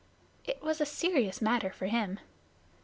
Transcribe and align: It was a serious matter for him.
It 0.45 0.63
was 0.63 0.81
a 0.81 0.85
serious 0.87 1.43
matter 1.43 1.69
for 1.71 1.85
him. 1.85 2.19